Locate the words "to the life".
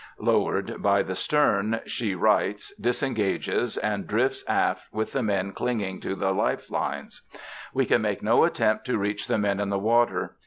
6.01-6.71